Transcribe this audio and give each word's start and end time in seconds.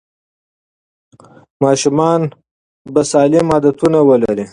ماشومان 1.63 2.21
به 2.93 3.01
سالم 3.11 3.47
عادتونه 3.53 3.99
ولري. 4.09 4.45